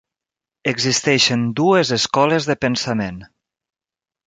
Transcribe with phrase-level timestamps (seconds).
[0.71, 3.23] Existeixen dues escoles de pensament.